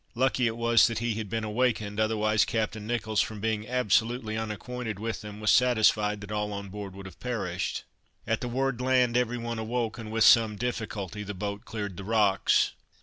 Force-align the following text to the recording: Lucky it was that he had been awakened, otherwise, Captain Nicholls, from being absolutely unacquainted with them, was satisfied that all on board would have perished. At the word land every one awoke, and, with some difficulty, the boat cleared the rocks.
Lucky 0.15 0.47
it 0.47 0.57
was 0.57 0.87
that 0.87 0.97
he 0.97 1.13
had 1.13 1.29
been 1.29 1.43
awakened, 1.43 1.99
otherwise, 1.99 2.43
Captain 2.43 2.87
Nicholls, 2.87 3.21
from 3.21 3.39
being 3.39 3.67
absolutely 3.67 4.35
unacquainted 4.35 4.97
with 4.97 5.21
them, 5.21 5.39
was 5.39 5.51
satisfied 5.51 6.21
that 6.21 6.31
all 6.31 6.51
on 6.53 6.69
board 6.69 6.95
would 6.95 7.05
have 7.05 7.19
perished. 7.19 7.83
At 8.25 8.41
the 8.41 8.47
word 8.47 8.81
land 8.81 9.15
every 9.15 9.37
one 9.37 9.59
awoke, 9.59 9.99
and, 9.99 10.11
with 10.11 10.23
some 10.23 10.55
difficulty, 10.55 11.21
the 11.21 11.35
boat 11.35 11.65
cleared 11.65 11.97
the 11.97 12.03
rocks. 12.03 12.71